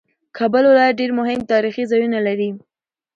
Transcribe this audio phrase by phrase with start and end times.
[0.37, 2.49] کابل ولایت ډېر مهم تاریخي ځایونه لري